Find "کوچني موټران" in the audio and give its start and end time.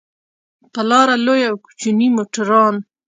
1.65-2.75